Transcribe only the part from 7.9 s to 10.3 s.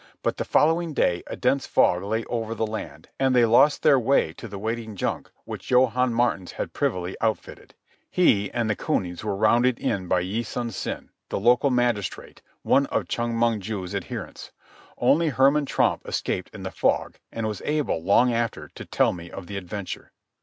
He and the cunies were rounded in by